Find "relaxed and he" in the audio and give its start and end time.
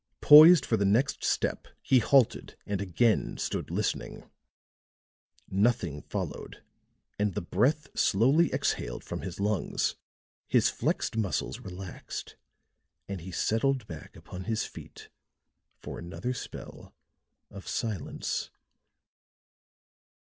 11.59-13.29